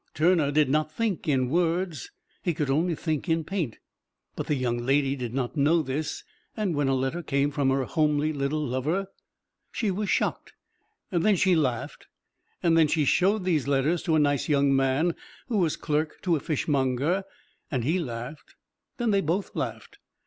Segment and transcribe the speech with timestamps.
[0.15, 2.09] Turner did not think in words
[2.41, 3.77] he could only think in paint.
[4.35, 6.23] But the young lady did not know this,
[6.57, 9.09] and when a letter came from her homely little lover
[9.71, 10.53] she was shocked,
[11.11, 12.07] then she laughed,
[12.63, 15.13] then she showed these letters to a nice young man
[15.49, 17.23] who was clerk to a fishmonger
[17.69, 18.55] and he laughed,
[18.97, 19.99] then they both laughed.